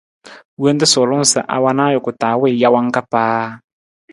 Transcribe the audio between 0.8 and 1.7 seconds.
suulung sa a